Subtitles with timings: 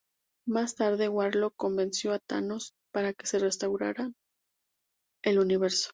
[0.47, 4.11] Más tarde, Warlock convenció a Thanos para que restaurara
[5.23, 5.89] el Universo.